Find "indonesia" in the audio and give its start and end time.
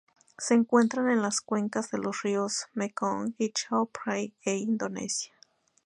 4.57-5.31